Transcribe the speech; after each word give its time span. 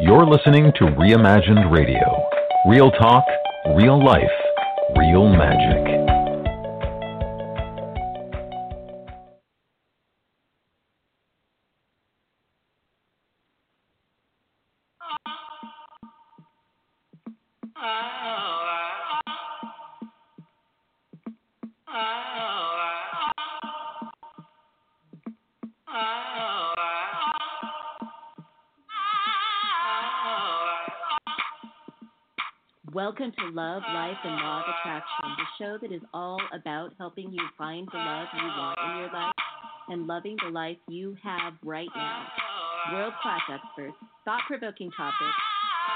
You're 0.00 0.26
listening 0.26 0.72
to 0.78 0.86
Reimagined 0.86 1.70
Radio. 1.70 2.28
Real 2.68 2.90
talk, 2.90 3.24
real 3.76 4.04
life, 4.04 4.24
real 4.96 5.28
magic. 5.28 6.13
All 36.12 36.40
about 36.52 36.92
helping 36.98 37.32
you 37.32 37.40
find 37.56 37.88
the 37.92 37.98
love 37.98 38.26
you 38.34 38.46
want 38.46 38.78
in 38.84 38.98
your 38.98 39.12
life 39.12 39.32
and 39.88 40.06
loving 40.06 40.36
the 40.44 40.50
life 40.50 40.76
you 40.88 41.16
have 41.22 41.54
right 41.64 41.88
now. 41.94 42.26
World 42.92 43.14
class 43.22 43.40
experts, 43.50 43.96
thought 44.24 44.42
provoking 44.46 44.90
topics, 44.96 45.38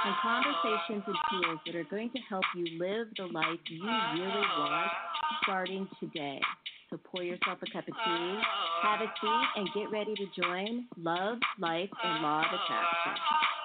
and 0.04 0.14
conversations 0.22 1.02
and 1.06 1.16
tools 1.30 1.58
that 1.66 1.74
are 1.74 1.84
going 1.84 2.10
to 2.10 2.18
help 2.28 2.44
you 2.54 2.78
live 2.78 3.08
the 3.16 3.24
life 3.24 3.58
you 3.68 3.82
really 3.82 4.46
want 4.58 4.90
starting 5.42 5.88
today. 6.00 6.40
So 6.90 6.98
pour 7.04 7.22
yourself 7.22 7.58
a 7.62 7.70
cup 7.70 7.86
of 7.88 7.94
tea, 7.94 8.38
have 8.82 9.00
a 9.00 9.12
seat, 9.20 9.46
and 9.56 9.68
get 9.74 9.90
ready 9.90 10.14
to 10.14 10.42
join 10.42 10.86
Love, 10.96 11.38
Life, 11.58 11.90
and 12.02 12.22
Law 12.22 12.40
of 12.40 12.46
Attraction. 12.46 13.57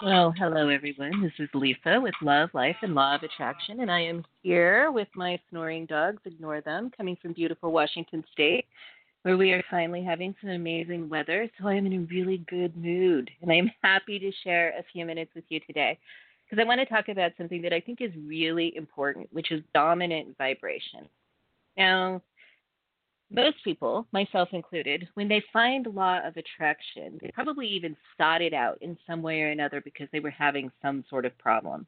Well, 0.00 0.32
hello 0.38 0.68
everyone. 0.68 1.20
This 1.20 1.32
is 1.40 1.48
Lisa 1.54 2.00
with 2.00 2.14
Love, 2.22 2.50
Life, 2.52 2.76
and 2.82 2.94
Law 2.94 3.16
of 3.16 3.24
Attraction, 3.24 3.80
and 3.80 3.90
I 3.90 3.98
am 4.00 4.24
here 4.44 4.92
with 4.92 5.08
my 5.16 5.40
snoring 5.50 5.86
dogs, 5.86 6.22
ignore 6.24 6.60
them, 6.60 6.92
coming 6.96 7.16
from 7.20 7.32
beautiful 7.32 7.72
Washington 7.72 8.22
State, 8.32 8.66
where 9.22 9.36
we 9.36 9.50
are 9.50 9.64
finally 9.68 10.04
having 10.04 10.36
some 10.40 10.50
amazing 10.50 11.08
weather. 11.08 11.50
So 11.58 11.66
I 11.66 11.74
am 11.74 11.84
in 11.86 11.94
a 11.94 12.14
really 12.14 12.44
good 12.48 12.76
mood, 12.76 13.28
and 13.42 13.50
I 13.50 13.56
am 13.56 13.72
happy 13.82 14.20
to 14.20 14.30
share 14.44 14.68
a 14.78 14.84
few 14.92 15.04
minutes 15.04 15.32
with 15.34 15.42
you 15.48 15.58
today 15.66 15.98
because 16.44 16.62
I 16.62 16.66
want 16.66 16.78
to 16.78 16.86
talk 16.86 17.08
about 17.08 17.32
something 17.36 17.60
that 17.62 17.72
I 17.72 17.80
think 17.80 18.00
is 18.00 18.12
really 18.24 18.76
important, 18.76 19.26
which 19.32 19.50
is 19.50 19.64
dominant 19.74 20.38
vibration. 20.38 21.08
Now, 21.76 22.22
most 23.30 23.56
people, 23.62 24.06
myself 24.12 24.48
included, 24.52 25.08
when 25.14 25.28
they 25.28 25.42
find 25.52 25.86
law 25.86 26.18
of 26.24 26.36
attraction, 26.36 27.18
they 27.20 27.30
probably 27.32 27.66
even 27.66 27.96
sought 28.16 28.40
it 28.40 28.54
out 28.54 28.78
in 28.80 28.96
some 29.06 29.22
way 29.22 29.42
or 29.42 29.50
another 29.50 29.80
because 29.82 30.08
they 30.12 30.20
were 30.20 30.30
having 30.30 30.70
some 30.80 31.04
sort 31.10 31.26
of 31.26 31.36
problem. 31.38 31.86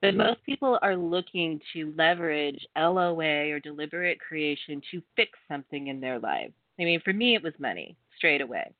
But 0.00 0.16
most 0.16 0.42
people 0.44 0.80
are 0.82 0.96
looking 0.96 1.60
to 1.72 1.94
leverage 1.96 2.66
LOA 2.76 3.52
or 3.52 3.60
deliberate 3.60 4.18
creation 4.18 4.82
to 4.90 5.00
fix 5.14 5.38
something 5.46 5.86
in 5.86 6.00
their 6.00 6.18
lives. 6.18 6.54
I 6.80 6.82
mean, 6.82 7.00
for 7.04 7.12
me, 7.12 7.36
it 7.36 7.42
was 7.42 7.52
money 7.60 7.96
straight 8.16 8.40
away. 8.40 8.72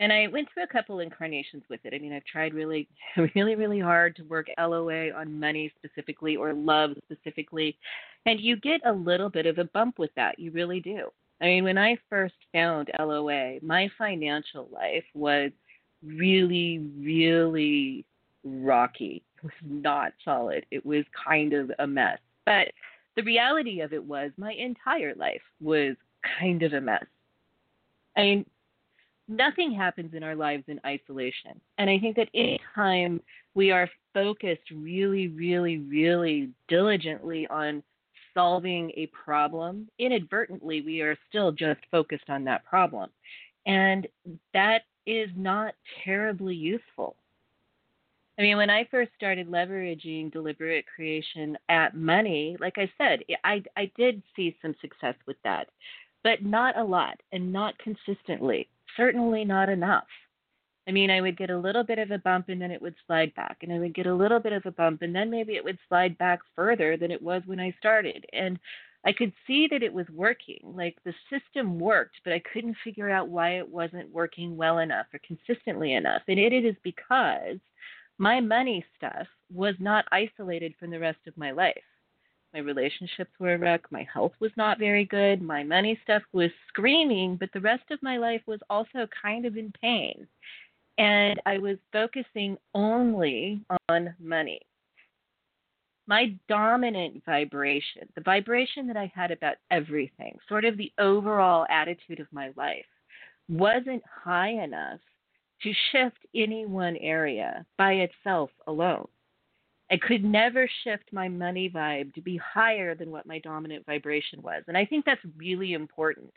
And 0.00 0.12
I 0.12 0.28
went 0.28 0.48
through 0.52 0.62
a 0.62 0.68
couple 0.68 1.00
incarnations 1.00 1.64
with 1.68 1.80
it. 1.84 1.92
I 1.92 1.98
mean, 1.98 2.12
I've 2.12 2.24
tried 2.24 2.54
really, 2.54 2.88
really, 3.34 3.56
really 3.56 3.80
hard 3.80 4.14
to 4.16 4.22
work 4.24 4.46
LOA 4.58 5.10
on 5.12 5.38
money 5.40 5.72
specifically 5.76 6.36
or 6.36 6.52
love 6.52 6.92
specifically. 7.04 7.76
And 8.26 8.40
you 8.40 8.56
get 8.56 8.80
a 8.86 8.92
little 8.92 9.28
bit 9.28 9.46
of 9.46 9.58
a 9.58 9.64
bump 9.64 9.98
with 9.98 10.10
that. 10.14 10.38
You 10.38 10.52
really 10.52 10.80
do. 10.80 11.08
I 11.40 11.46
mean, 11.46 11.64
when 11.64 11.78
I 11.78 11.96
first 12.10 12.34
found 12.52 12.90
LOA, 12.98 13.58
my 13.62 13.88
financial 13.96 14.68
life 14.72 15.04
was 15.14 15.50
really, 16.02 16.78
really 16.98 18.04
rocky. 18.44 19.22
It 19.36 19.44
was 19.44 19.52
not 19.64 20.12
solid. 20.24 20.66
It 20.70 20.84
was 20.84 21.04
kind 21.26 21.52
of 21.52 21.70
a 21.78 21.86
mess. 21.86 22.18
But 22.44 22.68
the 23.16 23.22
reality 23.22 23.80
of 23.80 23.92
it 23.92 24.02
was 24.02 24.30
my 24.36 24.52
entire 24.52 25.14
life 25.14 25.42
was 25.60 25.96
kind 26.38 26.62
of 26.62 26.72
a 26.72 26.80
mess. 26.80 27.04
I 28.16 28.22
mean, 28.22 28.46
nothing 29.28 29.72
happens 29.72 30.14
in 30.14 30.22
our 30.22 30.34
lives 30.34 30.64
in 30.68 30.80
isolation. 30.84 31.60
And 31.76 31.88
I 31.88 31.98
think 31.98 32.16
that 32.16 32.28
anytime 32.34 33.20
we 33.54 33.70
are 33.70 33.88
focused 34.14 34.70
really, 34.74 35.28
really, 35.28 35.78
really 35.78 36.50
diligently 36.68 37.46
on 37.48 37.82
solving 38.34 38.90
a 38.96 39.06
problem, 39.06 39.88
inadvertently, 39.98 40.80
we 40.80 41.02
are 41.02 41.16
still 41.28 41.52
just 41.52 41.80
focused 41.90 42.28
on 42.28 42.44
that 42.44 42.64
problem. 42.64 43.10
And 43.66 44.06
that 44.54 44.82
is 45.06 45.28
not 45.36 45.74
terribly 46.04 46.54
useful. 46.54 47.16
I 48.38 48.42
mean, 48.42 48.56
when 48.56 48.70
I 48.70 48.86
first 48.90 49.10
started 49.16 49.48
leveraging 49.48 50.32
deliberate 50.32 50.84
creation 50.94 51.58
at 51.68 51.96
money, 51.96 52.56
like 52.60 52.78
I 52.78 52.90
said, 52.96 53.20
I, 53.42 53.62
I 53.76 53.90
did 53.96 54.22
see 54.36 54.56
some 54.62 54.76
success 54.80 55.16
with 55.26 55.36
that, 55.42 55.68
but 56.22 56.44
not 56.44 56.78
a 56.78 56.84
lot 56.84 57.20
and 57.32 57.52
not 57.52 57.74
consistently 57.78 58.68
certainly 58.96 59.44
not 59.44 59.68
enough. 59.68 60.06
I 60.88 60.90
mean, 60.90 61.10
I 61.10 61.20
would 61.20 61.36
get 61.36 61.50
a 61.50 61.58
little 61.58 61.84
bit 61.84 61.98
of 61.98 62.10
a 62.10 62.18
bump 62.18 62.48
and 62.48 62.60
then 62.60 62.70
it 62.70 62.80
would 62.80 62.94
slide 63.06 63.34
back, 63.34 63.58
and 63.62 63.70
I 63.72 63.78
would 63.78 63.94
get 63.94 64.06
a 64.06 64.14
little 64.14 64.40
bit 64.40 64.54
of 64.54 64.64
a 64.64 64.70
bump 64.70 65.02
and 65.02 65.14
then 65.14 65.30
maybe 65.30 65.54
it 65.54 65.64
would 65.64 65.78
slide 65.88 66.16
back 66.16 66.40
further 66.56 66.96
than 66.96 67.10
it 67.10 67.20
was 67.20 67.42
when 67.44 67.60
I 67.60 67.74
started. 67.78 68.24
And 68.32 68.58
I 69.04 69.12
could 69.12 69.32
see 69.46 69.68
that 69.70 69.82
it 69.82 69.92
was 69.92 70.06
working. 70.12 70.60
Like 70.62 70.96
the 71.04 71.14
system 71.30 71.78
worked, 71.78 72.16
but 72.24 72.32
I 72.32 72.42
couldn't 72.52 72.76
figure 72.82 73.10
out 73.10 73.28
why 73.28 73.58
it 73.58 73.68
wasn't 73.68 74.12
working 74.12 74.56
well 74.56 74.78
enough 74.78 75.06
or 75.12 75.20
consistently 75.26 75.94
enough. 75.94 76.22
And 76.26 76.38
it 76.38 76.52
is 76.52 76.76
because 76.82 77.58
my 78.18 78.40
money 78.40 78.84
stuff 78.96 79.26
was 79.52 79.74
not 79.78 80.06
isolated 80.10 80.74
from 80.78 80.90
the 80.90 80.98
rest 80.98 81.20
of 81.26 81.36
my 81.36 81.52
life. 81.52 81.76
My 82.58 82.64
relationships 82.64 83.30
were 83.38 83.54
a 83.54 83.58
wreck. 83.58 83.82
My 83.92 84.04
health 84.12 84.32
was 84.40 84.50
not 84.56 84.80
very 84.80 85.04
good. 85.04 85.40
My 85.40 85.62
money 85.62 85.96
stuff 86.02 86.24
was 86.32 86.50
screaming, 86.66 87.36
but 87.36 87.50
the 87.52 87.60
rest 87.60 87.84
of 87.92 88.02
my 88.02 88.16
life 88.16 88.42
was 88.48 88.58
also 88.68 89.06
kind 89.22 89.46
of 89.46 89.56
in 89.56 89.72
pain. 89.80 90.26
And 90.98 91.40
I 91.46 91.58
was 91.58 91.76
focusing 91.92 92.58
only 92.74 93.60
on 93.88 94.12
money. 94.18 94.60
My 96.08 96.34
dominant 96.48 97.22
vibration, 97.24 98.08
the 98.16 98.22
vibration 98.22 98.88
that 98.88 98.96
I 98.96 99.12
had 99.14 99.30
about 99.30 99.58
everything, 99.70 100.36
sort 100.48 100.64
of 100.64 100.76
the 100.76 100.90
overall 100.98 101.64
attitude 101.70 102.18
of 102.18 102.26
my 102.32 102.50
life, 102.56 102.86
wasn't 103.48 104.02
high 104.24 104.50
enough 104.64 104.98
to 105.62 105.72
shift 105.92 106.18
any 106.34 106.66
one 106.66 106.96
area 106.96 107.64
by 107.76 107.92
itself 107.92 108.50
alone. 108.66 109.06
I 109.90 109.96
could 109.96 110.22
never 110.22 110.68
shift 110.84 111.12
my 111.12 111.28
money 111.28 111.70
vibe 111.70 112.12
to 112.14 112.20
be 112.20 112.36
higher 112.36 112.94
than 112.94 113.10
what 113.10 113.26
my 113.26 113.38
dominant 113.38 113.86
vibration 113.86 114.42
was. 114.42 114.62
And 114.68 114.76
I 114.76 114.84
think 114.84 115.04
that's 115.04 115.20
really 115.36 115.72
important. 115.72 116.32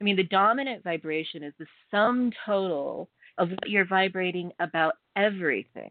I 0.00 0.04
mean, 0.04 0.16
the 0.16 0.24
dominant 0.24 0.82
vibration 0.82 1.42
is 1.42 1.52
the 1.58 1.66
sum 1.90 2.32
total 2.44 3.08
of 3.38 3.50
what 3.50 3.68
you're 3.68 3.86
vibrating 3.86 4.52
about 4.58 4.94
everything. 5.14 5.90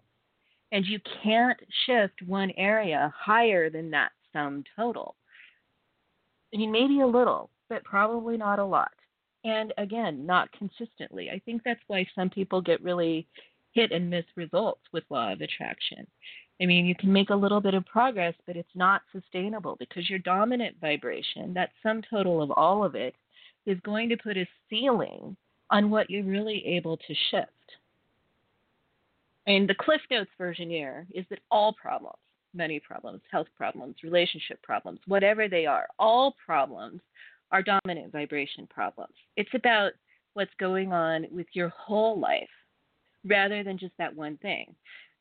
And 0.72 0.86
you 0.86 1.00
can't 1.24 1.58
shift 1.86 2.22
one 2.26 2.52
area 2.58 3.14
higher 3.18 3.70
than 3.70 3.90
that 3.92 4.12
sum 4.34 4.64
total. 4.76 5.16
I 6.54 6.58
mean, 6.58 6.72
maybe 6.72 7.02
a 7.02 7.08
little, 7.08 7.50
but 7.70 7.84
probably 7.84 8.38
not 8.38 8.60
a 8.60 8.66
lot. 8.66 8.92
And 9.46 9.74
again, 9.78 10.26
not 10.26 10.52
consistently. 10.52 11.30
I 11.30 11.40
think 11.46 11.62
that's 11.64 11.80
why 11.88 12.06
some 12.14 12.30
people 12.30 12.62
get 12.62 12.84
really 12.84 13.26
hit 13.72 13.92
and 13.92 14.10
miss 14.10 14.26
results 14.36 14.82
with 14.92 15.04
law 15.10 15.32
of 15.32 15.42
attraction. 15.42 16.06
I 16.62 16.66
mean, 16.66 16.86
you 16.86 16.96
can 16.96 17.12
make 17.12 17.30
a 17.30 17.36
little 17.36 17.62
bit 17.62 17.74
of 17.74 17.86
progress, 17.86 18.34
but 18.46 18.58
it's 18.58 18.76
not 18.76 19.02
sustainable 19.12 19.78
because 19.80 20.10
your 20.10 20.20
dominant 20.20 20.76
vibration, 20.82 21.54
that 21.54 21.72
sum 21.82 22.02
total 22.10 22.42
of 22.42 22.52
all 22.52 22.84
of 22.84 22.96
it, 22.96 23.16
is 23.66 23.80
going 23.82 24.10
to 24.10 24.18
put 24.18 24.38
a 24.38 24.48
ceiling 24.70 25.38
on 25.70 25.90
what 25.90 26.10
you're 26.10 26.24
really 26.24 26.66
able 26.66 26.98
to 26.98 27.16
shift. 27.32 27.52
And 29.48 29.70
the 29.70 29.76
Cliff 29.76 30.02
Notes 30.12 30.30
version 30.38 30.70
here 30.70 31.08
is 31.14 31.26
that 31.30 31.40
all 31.50 31.74
problems, 31.74 32.18
money 32.54 32.80
problems, 32.80 33.22
health 33.32 33.48
problems, 33.58 33.96
relationship 34.04 34.62
problems, 34.62 35.00
whatever 35.08 35.48
they 35.48 35.66
are, 35.66 35.88
all 35.98 36.36
problems 36.46 37.02
are 37.52 37.64
dominant 37.64 38.12
vibration 38.12 38.68
problems. 38.68 39.14
It's 39.38 39.50
about 39.54 39.94
what's 40.34 40.54
going 40.60 40.94
on 40.94 41.26
with 41.32 41.48
your 41.54 41.70
whole 41.70 42.20
life 42.20 42.50
rather 43.26 43.64
than 43.64 43.78
just 43.78 43.94
that 43.98 44.16
one 44.16 44.38
thing. 44.38 44.76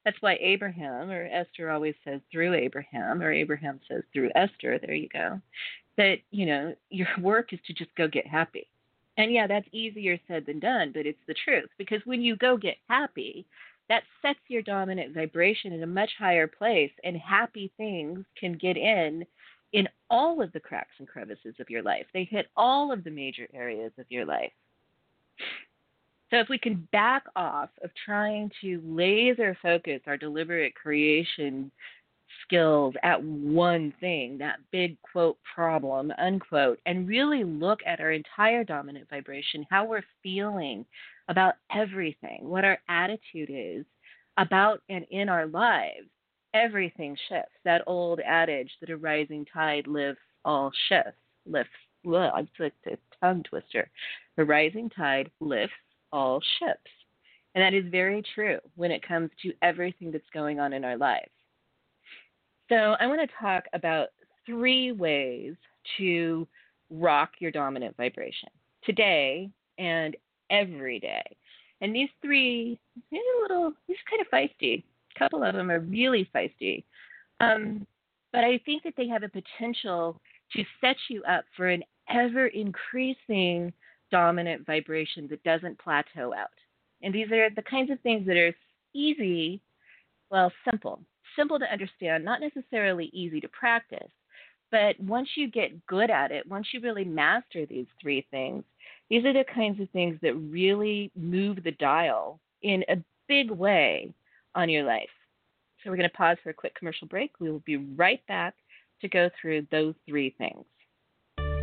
That's 0.08 0.22
why 0.22 0.38
Abraham, 0.40 1.10
or 1.10 1.26
Esther 1.26 1.70
always 1.70 1.94
says 2.02 2.22
through 2.32 2.55
Abraham, 2.55 3.20
or 3.20 3.31
Abraham 3.31 3.78
says 3.87 4.05
through 4.10 4.31
Esther, 4.34 4.78
there 4.78 4.94
you 4.94 5.06
go, 5.12 5.38
that, 5.99 6.20
you 6.31 6.46
know, 6.46 6.75
your 6.88 7.08
work 7.20 7.52
is 7.52 7.58
to 7.66 7.75
just 7.75 7.94
go 7.94 8.08
get 8.08 8.26
happy. 8.26 8.69
And 9.19 9.31
yeah, 9.31 9.46
that's 9.46 9.69
easier 9.70 10.19
said 10.26 10.46
than 10.46 10.60
done, 10.60 10.93
but 10.94 11.05
it's 11.05 11.20
the 11.26 11.34
truth. 11.44 11.69
Because 11.76 12.00
when 12.06 12.22
you 12.22 12.37
go 12.37 12.56
get 12.56 12.76
happy, 12.88 13.44
that 13.90 14.05
sets 14.22 14.38
your 14.49 14.62
dominant 14.62 15.14
vibration 15.14 15.75
in 15.75 15.82
a 15.82 15.87
much 15.87 16.12
higher 16.19 16.46
place, 16.46 16.93
and 17.04 17.14
happy 17.19 17.70
things 17.76 18.25
can 18.40 18.54
get 18.54 18.78
in 18.78 19.26
in 19.75 19.87
all 20.08 20.40
of 20.40 20.50
the 20.52 20.61
cracks 20.61 20.94
and 21.00 21.06
crevices 21.06 21.56
of 21.61 21.69
your 21.69 21.82
life. 21.82 22.06
They 22.14 22.25
hit 22.25 22.46
all 22.56 22.90
of 22.93 23.04
the 23.04 23.11
major 23.11 23.46
areas 23.52 23.93
of 23.99 24.06
your 24.08 24.25
life. 24.25 24.52
So 26.30 26.38
if 26.38 26.48
we 26.48 26.58
can 26.58 26.86
back 26.92 27.25
off 27.36 27.70
of 27.82 27.90
trying 28.04 28.50
to 28.60 28.82
laser 28.84 29.56
focus 29.62 30.00
our 30.06 30.16
deliberate 30.16 30.75
creation 30.75 31.70
skills 32.44 32.94
at 33.02 33.22
one 33.22 33.92
thing, 34.00 34.36
that 34.38 34.58
big 34.70 34.96
quote 35.00 35.38
problem, 35.54 36.12
unquote, 36.19 36.80
and 36.86 37.08
really 37.08 37.44
look 37.44 37.80
at 37.86 38.00
our 38.00 38.12
entire 38.12 38.62
dominant 38.62 39.08
vibration, 39.08 39.66
how 39.70 39.86
we're 39.86 40.04
feeling 40.22 40.84
about 41.28 41.54
everything, 41.75 42.40
what 42.42 42.64
our 42.64 42.78
attitude 42.88 43.50
is 43.50 43.84
about 44.36 44.82
and 44.88 45.06
in 45.10 45.28
our 45.28 45.46
lives, 45.46 46.08
everything 46.54 47.16
shifts. 47.28 47.52
That 47.64 47.82
old 47.86 48.20
adage 48.20 48.70
that 48.80 48.90
a 48.90 48.96
rising 48.96 49.46
tide 49.52 49.86
lifts 49.86 50.20
all 50.44 50.70
shifts, 50.88 51.19
lifts, 51.46 51.72
well, 52.04 52.32
I'm 52.34 52.48
like 52.58 52.72
a 52.86 52.96
tongue 53.20 53.42
twister. 53.42 53.90
The 54.36 54.44
rising 54.44 54.88
tide 54.90 55.30
lifts 55.40 55.75
all 56.12 56.40
ships. 56.58 56.90
And 57.55 57.62
that 57.62 57.75
is 57.76 57.90
very 57.90 58.22
true 58.34 58.58
when 58.76 58.90
it 58.90 59.06
comes 59.06 59.31
to 59.43 59.52
everything 59.62 60.12
that's 60.12 60.28
going 60.32 60.60
on 60.60 60.72
in 60.72 60.84
our 60.84 60.96
lives. 60.96 61.31
So, 62.69 62.96
I 63.00 63.06
want 63.06 63.20
to 63.22 63.37
talk 63.40 63.64
about 63.72 64.08
three 64.44 64.93
ways 64.93 65.55
to 65.96 66.46
rock 66.90 67.31
your 67.38 67.50
dominant 67.50 67.96
vibration 67.96 68.50
today 68.84 69.50
and 69.78 70.16
every 70.50 71.00
day. 71.00 71.22
And 71.81 71.94
these 71.94 72.08
three, 72.20 72.78
a 73.12 73.16
little, 73.43 73.72
these 73.87 73.96
kind 74.11 74.20
of 74.20 74.28
feisty. 74.28 74.82
A 75.14 75.19
couple 75.19 75.43
of 75.43 75.54
them 75.54 75.70
are 75.70 75.81
really 75.81 76.28
feisty. 76.34 76.84
Um, 77.40 77.87
but 78.32 78.44
I 78.44 78.58
think 78.64 78.82
that 78.82 78.94
they 78.96 79.08
have 79.08 79.22
a 79.22 79.28
potential 79.28 80.20
to 80.54 80.64
set 80.81 80.96
you 81.08 81.22
up 81.25 81.44
for 81.56 81.69
an 81.69 81.82
ever 82.11 82.46
increasing 82.49 83.72
dominant 84.10 84.66
vibration 84.66 85.28
that 85.28 85.43
doesn't 85.44 85.78
plateau 85.78 86.32
out. 86.34 86.49
And 87.02 87.14
these 87.14 87.31
are 87.31 87.50
the 87.50 87.62
kinds 87.62 87.90
of 87.90 88.00
things 88.00 88.26
that 88.26 88.37
are 88.37 88.55
easy, 88.94 89.60
well, 90.31 90.52
simple, 90.69 91.00
simple 91.37 91.58
to 91.58 91.72
understand, 91.72 92.25
not 92.25 92.40
necessarily 92.40 93.10
easy 93.12 93.40
to 93.40 93.49
practice. 93.49 94.10
But 94.70 94.99
once 95.00 95.28
you 95.37 95.50
get 95.50 95.87
good 95.87 96.10
at 96.10 96.31
it, 96.31 96.46
once 96.46 96.69
you 96.72 96.81
really 96.81 97.05
master 97.05 97.64
these 97.64 97.87
three 98.00 98.26
things, 98.31 98.64
these 99.08 99.25
are 99.25 99.32
the 99.32 99.44
kinds 99.55 99.81
of 99.81 99.88
things 99.90 100.19
that 100.22 100.34
really 100.34 101.11
move 101.16 101.62
the 101.64 101.72
dial 101.72 102.38
in 102.62 102.84
a 102.88 102.96
big 103.28 103.50
way 103.50 104.12
on 104.54 104.69
your 104.69 104.84
life. 104.84 105.08
So 105.82 105.90
we're 105.90 105.96
going 105.96 106.08
to 106.08 106.16
pause 106.16 106.37
for 106.43 106.50
a 106.50 106.54
quick 106.54 106.75
commercial 106.75 107.06
break. 107.06 107.32
We 107.38 107.50
will 107.50 107.62
be 107.64 107.76
right 107.76 108.20
back 108.26 108.54
to 109.00 109.08
go 109.08 109.31
through 109.40 109.66
those 109.70 109.94
three 110.06 110.34
things. 110.37 110.64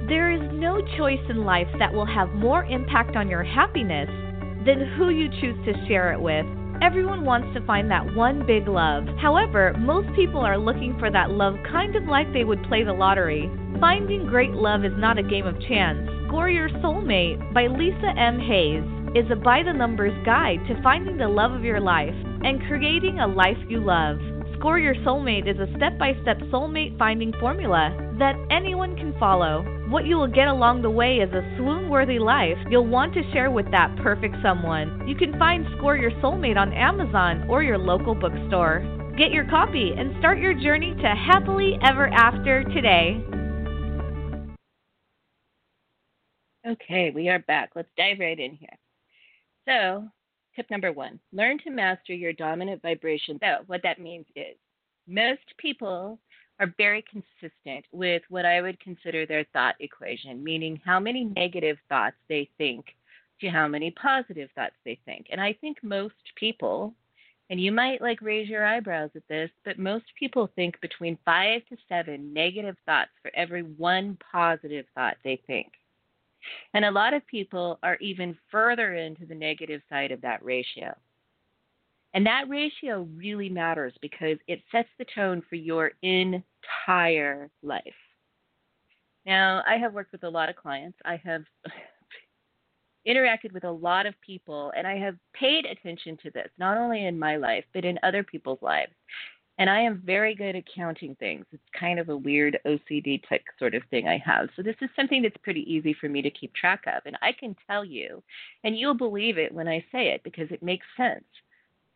There 0.08 0.32
is 0.32 0.52
no 0.54 0.82
choice 1.00 1.24
in 1.30 1.46
life 1.46 1.68
that 1.80 1.92
will 1.92 2.06
have 2.06 2.30
more 2.36 2.64
impact 2.66 3.16
on 3.16 3.28
your 3.28 3.44
happiness 3.44 4.08
than 4.64 4.94
who 4.96 5.10
you 5.10 5.30
choose 5.42 5.58
to 5.66 5.88
share 5.88 6.14
it 6.14 6.22
with. 6.22 6.46
Everyone 6.80 7.26
wants 7.26 7.48
to 7.56 7.66
find 7.66 7.90
that 7.90 8.14
one 8.14 8.46
big 8.46 8.68
love. 8.68 9.06
However, 9.20 9.74
most 9.80 10.08
people 10.16 10.42
are 10.42 10.60
looking 10.60 10.96
for 11.00 11.10
that 11.10 11.32
love 11.32 11.56
kind 11.72 11.96
of 11.96 12.04
like 12.04 12.32
they 12.34 12.44
would 12.44 12.62
play 12.66 12.84
the 12.84 12.94
lottery. 12.94 13.50
Finding 13.80 14.28
great 14.28 14.52
love 14.52 14.86
is 14.86 14.94
not 14.96 15.18
a 15.18 15.24
game 15.24 15.48
of 15.48 15.60
chance. 15.68 16.08
Score 16.28 16.52
Your 16.52 16.70
Soulmate 16.86 17.42
by 17.52 17.66
Lisa 17.66 18.14
M. 18.16 18.38
Hayes 18.38 18.86
is 19.16 19.26
a 19.32 19.36
by 19.36 19.64
the 19.64 19.74
numbers 19.74 20.14
guide 20.24 20.60
to 20.68 20.80
finding 20.84 21.18
the 21.18 21.28
love 21.28 21.52
of 21.52 21.64
your 21.64 21.82
life 21.82 22.14
and 22.44 22.62
creating 22.68 23.22
a 23.22 23.28
life 23.28 23.58
you 23.70 23.84
love. 23.84 24.20
Score 24.60 24.78
Your 24.78 24.96
Soulmate 24.96 25.50
is 25.50 25.58
a 25.58 25.74
step 25.78 25.98
by 25.98 26.14
step 26.22 26.38
soulmate 26.54 26.96
finding 27.00 27.34
formula 27.40 27.90
that 28.20 28.36
anyone 28.52 28.96
can 28.96 29.18
follow. 29.20 29.66
What 29.90 30.06
you 30.06 30.18
will 30.18 30.28
get 30.28 30.48
along 30.48 30.82
the 30.82 30.90
way 30.90 31.18
is 31.18 31.32
a 31.32 31.56
swoon 31.58 31.90
worthy 31.90 32.18
life 32.18 32.58
you'll 32.70 32.88
want 32.88 33.14
to 33.14 33.32
share 33.32 33.52
with 33.52 33.70
that 33.72 33.96
perfect 33.98 34.36
someone. 34.42 35.08
You 35.08 35.16
can 35.16 35.38
find 35.38 35.66
Score 35.78 35.96
Your 35.96 36.12
Soulmate 36.22 36.58
on 36.58 36.74
Amazon 36.74 37.46
or 37.50 37.62
your 37.62 37.78
local 37.78 38.16
bookstore. 38.16 38.84
Get 39.18 39.32
your 39.32 39.46
copy 39.46 39.94
and 39.96 40.16
start 40.20 40.40
your 40.40 40.54
journey 40.54 40.96
to 40.96 41.08
happily 41.08 41.78
ever 41.84 42.08
after 42.08 42.64
today. 42.64 43.24
Okay, 46.68 47.12
we 47.14 47.30
are 47.30 47.40
back. 47.40 47.72
Let's 47.76 47.90
dive 47.96 48.18
right 48.20 48.40
in 48.40 48.54
here. 48.56 48.78
So, 49.68 50.10
Tip 50.56 50.72
number 50.72 50.94
one 50.94 51.20
learn 51.34 51.60
to 51.60 51.70
master 51.70 52.14
your 52.14 52.32
dominant 52.32 52.82
vibration. 52.82 53.38
So, 53.42 53.64
what 53.68 53.82
that 53.84 54.00
means 54.00 54.26
is 54.36 54.56
most 55.08 55.42
people 55.58 56.18
are 56.60 56.74
very 56.78 57.04
consistent 57.04 57.86
with 57.92 58.22
what 58.30 58.46
I 58.46 58.62
would 58.62 58.80
consider 58.80 59.26
their 59.26 59.46
thought 59.52 59.76
equation, 59.80 60.44
meaning 60.44 60.80
how 60.86 61.00
many 61.00 61.26
negative 61.26 61.78
thoughts 61.90 62.16
they 62.30 62.50
think 62.58 62.86
to 63.42 63.50
how 63.50 63.68
many 63.68 63.92
positive 63.92 64.50
thoughts 64.56 64.76
they 64.86 64.98
think. 65.06 65.28
And 65.32 65.42
I 65.42 65.54
think 65.54 65.78
most 65.84 66.16
people, 66.36 66.94
and 67.50 67.60
you 67.60 67.72
might 67.72 68.02
like 68.02 68.22
raise 68.22 68.48
your 68.48 68.66
eyebrows 68.66 69.10
at 69.16 69.28
this, 69.28 69.50
but 69.66 69.78
most 69.78 70.06
people 70.18 70.50
think 70.56 70.80
between 70.82 71.18
five 71.26 71.62
to 71.70 71.78
seven 71.90 72.34
negative 72.34 72.78
thoughts 72.86 73.12
for 73.22 73.32
every 73.36 73.64
one 73.64 74.18
positive 74.32 74.86
thought 74.96 75.18
they 75.24 75.42
think. 75.48 75.68
And 76.74 76.86
a 76.86 76.92
lot 76.92 77.14
of 77.14 77.26
people 77.28 77.80
are 77.84 77.98
even 77.98 78.38
further 78.52 78.94
into 78.94 79.26
the 79.26 79.36
negative 79.36 79.82
side 79.90 80.12
of 80.12 80.22
that 80.22 80.44
ratio. 80.46 80.96
And 82.16 82.26
that 82.26 82.48
ratio 82.48 83.08
really 83.18 83.50
matters 83.50 83.94
because 84.02 84.38
it 84.48 84.62
sets 84.72 84.88
the 84.98 85.06
tone 85.14 85.44
for 85.50 85.56
your 85.56 85.92
entire 86.02 87.50
life. 87.62 87.84
Now, 89.26 89.62
I 89.68 89.76
have 89.76 89.94
worked 89.94 90.14
with 90.14 90.24
a 90.24 90.30
lot 90.30 90.48
of 90.48 90.56
clients. 90.56 90.98
I 91.04 91.18
have 91.26 91.44
interacted 93.08 93.52
with 93.52 93.66
a 93.66 93.72
lot 93.72 94.06
of 94.06 94.14
people, 94.22 94.72
and 94.78 94.88
I 94.88 94.98
have 94.98 95.18
paid 95.34 95.66
attention 95.66 96.18
to 96.24 96.32
this, 96.32 96.48
not 96.58 96.78
only 96.78 97.06
in 97.06 97.20
my 97.20 97.36
life, 97.36 97.66
but 97.74 97.84
in 97.84 98.00
other 98.02 98.24
people's 98.24 98.62
lives. 98.62 98.94
And 99.58 99.70
I 99.70 99.82
am 99.82 100.02
very 100.06 100.36
good 100.36 100.56
at 100.56 100.64
counting 100.74 101.16
things. 101.16 101.46
It's 101.52 101.64
kind 101.78 102.00
of 102.00 102.08
a 102.08 102.18
weird 102.18 102.58
OCD 102.66 103.28
type 103.28 103.44
sort 103.60 103.76
of 103.76 103.84
thing 103.90 104.08
I 104.08 104.22
have. 104.26 104.48
So 104.56 104.62
this 104.62 104.76
is 104.82 104.90
something 104.96 105.22
that's 105.22 105.36
pretty 105.44 105.70
easy 105.72 105.94
for 105.94 106.08
me 106.08 106.22
to 106.22 106.30
keep 106.30 106.54
track 106.54 106.84
of. 106.88 107.02
And 107.06 107.18
I 107.22 107.34
can 107.34 107.58
tell 107.68 107.84
you, 107.84 108.24
and 108.64 108.78
you'll 108.78 108.94
believe 108.94 109.38
it 109.38 109.54
when 109.54 109.68
I 109.68 109.84
say 109.92 110.10
it 110.10 110.24
because 110.24 110.50
it 110.52 110.64
makes 110.64 110.86
sense. 110.96 111.26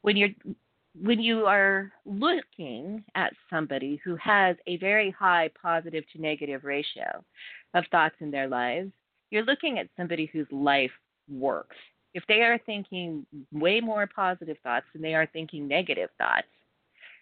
When 0.02 0.18
you're 0.18 0.30
when 1.02 1.20
you 1.20 1.46
are 1.46 1.92
looking 2.06 3.04
at 3.16 3.32
somebody 3.50 4.02
who 4.04 4.16
has 4.16 4.56
a 4.68 4.78
very 4.78 5.12
high 5.12 5.50
positive 5.62 6.04
to 6.12 6.22
negative 6.22 6.64
ratio 6.64 7.24
of 7.74 7.84
thoughts 7.92 8.16
in 8.20 8.32
their 8.32 8.48
lives, 8.48 8.92
you're 9.30 9.46
looking 9.46 9.78
at 9.78 9.88
somebody 9.96 10.26
whose 10.34 10.48
life 10.52 10.92
works. 11.30 11.76
If 12.14 12.24
they 12.28 12.42
are 12.42 12.60
thinking 12.66 13.26
way 13.52 13.80
more 13.80 14.08
positive 14.08 14.58
thoughts 14.64 14.88
than 14.94 15.02
they 15.02 15.14
are 15.14 15.28
thinking 15.32 15.68
negative 15.68 16.10
thoughts, 16.18 16.48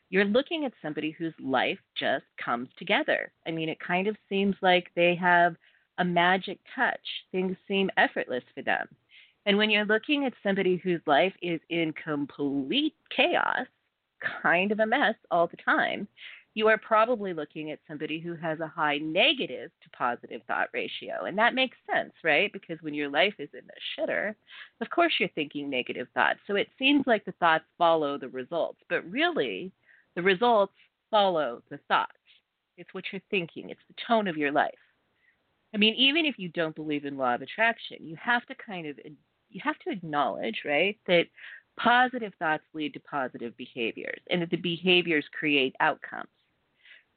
you're 0.10 0.26
looking 0.26 0.64
at 0.64 0.72
somebody 0.82 1.12
whose 1.12 1.34
life 1.40 1.80
just 1.98 2.24
comes 2.44 2.70
together. 2.80 3.32
I 3.46 3.52
mean, 3.52 3.68
it 3.68 3.80
kind 3.86 4.08
of 4.08 4.16
seems 4.30 4.56
like 4.62 4.88
they 4.96 5.16
have 5.16 5.56
a 5.98 6.06
magic 6.06 6.60
touch, 6.74 7.00
things 7.32 7.58
seem 7.68 7.90
effortless 7.98 8.44
for 8.56 8.62
them. 8.62 8.88
And 9.48 9.58
when 9.58 9.70
you're 9.70 9.86
looking 9.86 10.26
at 10.26 10.34
somebody 10.44 10.76
whose 10.76 11.00
life 11.08 11.34
is 11.42 11.62
in 11.70 11.94
complete 11.94 12.94
chaos, 13.16 13.66
kind 14.44 14.74
of 14.74 14.82
a 14.82 14.86
mess 14.86 15.16
all 15.32 15.48
the 15.48 15.56
time, 15.56 16.06
you 16.54 16.68
are 16.68 16.78
probably 16.78 17.34
looking 17.34 17.72
at 17.72 17.80
somebody 17.88 18.20
who 18.20 18.36
has 18.36 18.60
a 18.60 18.68
high 18.68 18.98
negative 18.98 19.72
to 19.82 19.90
positive 19.98 20.42
thought 20.48 20.68
ratio. 20.74 21.26
And 21.26 21.38
that 21.38 21.56
makes 21.56 21.78
sense, 21.90 22.12
right? 22.26 22.52
Because 22.52 22.78
when 22.82 22.94
your 22.94 23.10
life 23.10 23.36
is 23.40 23.48
in 23.54 23.62
the 23.68 24.04
shitter, 24.04 24.36
of 24.82 24.90
course 24.90 25.14
you're 25.18 25.30
thinking 25.30 25.70
negative 25.70 26.08
thoughts. 26.14 26.40
So 26.46 26.56
it 26.56 26.68
seems 26.78 27.08
like 27.08 27.24
the 27.24 27.32
thoughts 27.34 27.64
follow 27.78 28.18
the 28.18 28.28
results. 28.28 28.80
But 28.90 29.10
really, 29.10 29.72
the 30.16 30.24
results 30.24 30.74
follow 31.10 31.62
the 31.70 31.80
thoughts. 31.88 32.12
It's 32.76 32.94
what 32.94 33.06
you're 33.14 33.22
thinking, 33.32 33.70
it's 33.70 33.80
the 33.88 34.04
tone 34.06 34.28
of 34.28 34.36
your 34.36 34.52
life. 34.52 34.74
I 35.74 35.78
mean, 35.78 35.94
even 35.96 36.26
if 36.26 36.36
you 36.38 36.50
don't 36.50 36.76
believe 36.76 37.06
in 37.06 37.18
law 37.18 37.36
of 37.36 37.42
attraction, 37.42 37.98
you 38.02 38.18
have 38.22 38.46
to 38.48 38.56
kind 38.56 38.88
of 38.88 38.98
you 39.50 39.62
have 39.64 39.78
to 39.80 39.92
acknowledge, 39.92 40.62
right, 40.66 40.98
that 41.08 41.26
positive 41.80 42.34
thoughts 42.40 42.64
lead 42.74 42.94
to 42.94 43.00
positive 43.00 43.56
behaviors 43.58 44.20
and 44.30 44.42
that 44.42 44.50
the 44.50 44.58
behaviors 44.58 45.26
create 45.38 45.76
outcomes. 45.80 46.30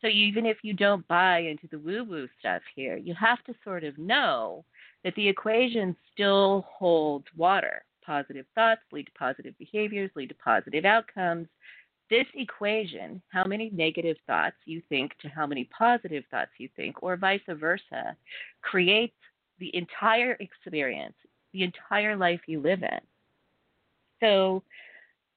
So 0.00 0.06
even 0.08 0.46
if 0.46 0.58
you 0.62 0.72
don't 0.72 1.06
buy 1.08 1.40
into 1.40 1.66
the 1.70 1.78
woo-woo 1.78 2.28
stuff 2.38 2.62
here, 2.74 2.96
you 2.96 3.14
have 3.14 3.42
to 3.44 3.54
sort 3.64 3.84
of 3.84 3.98
know 3.98 4.64
that 5.04 5.14
the 5.14 5.28
equation 5.28 5.94
still 6.12 6.66
holds 6.68 7.26
water. 7.36 7.84
Positive 8.04 8.46
thoughts 8.54 8.80
lead 8.92 9.06
to 9.06 9.12
positive 9.12 9.54
behaviors, 9.58 10.10
lead 10.14 10.28
to 10.30 10.34
positive 10.36 10.84
outcomes, 10.84 11.48
this 12.08 12.26
equation, 12.34 13.22
how 13.28 13.44
many 13.44 13.70
negative 13.72 14.16
thoughts 14.26 14.56
you 14.64 14.82
think 14.88 15.12
to 15.18 15.28
how 15.28 15.46
many 15.46 15.68
positive 15.76 16.24
thoughts 16.30 16.50
you 16.58 16.68
think, 16.74 17.02
or 17.02 17.16
vice 17.16 17.40
versa, 17.48 18.16
creates 18.62 19.14
the 19.60 19.74
entire 19.76 20.36
experience, 20.40 21.14
the 21.52 21.62
entire 21.62 22.16
life 22.16 22.40
you 22.46 22.60
live 22.60 22.82
in. 22.82 23.00
So 24.20 24.62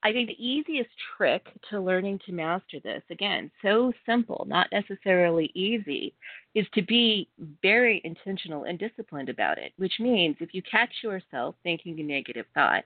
I 0.02 0.12
think 0.12 0.28
the 0.28 0.46
easiest 0.46 0.90
trick 1.16 1.46
to 1.70 1.80
learning 1.80 2.20
to 2.26 2.32
master 2.32 2.78
this, 2.84 3.02
again, 3.10 3.50
so 3.62 3.90
simple, 4.04 4.44
not 4.46 4.68
necessarily 4.70 5.50
easy, 5.54 6.12
is 6.54 6.66
to 6.74 6.82
be 6.82 7.26
very 7.62 8.02
intentional 8.04 8.64
and 8.64 8.78
disciplined 8.78 9.30
about 9.30 9.56
it, 9.56 9.72
which 9.78 9.94
means 9.98 10.36
if 10.40 10.52
you 10.52 10.60
catch 10.62 10.92
yourself 11.02 11.54
thinking 11.62 11.98
a 11.98 12.02
negative 12.02 12.44
thought, 12.52 12.84